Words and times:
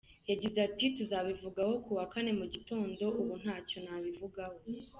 Yagize 0.29 0.57
ati 0.67 0.85
“Tuzabivugaho 0.95 1.73
ku 1.83 1.91
wa 1.97 2.05
Kane 2.13 2.31
mu 2.39 2.45
Gitondo, 2.53 3.03
ubu 3.21 3.33
ntacyo 3.41 3.77
nabivugaho. 3.85 4.57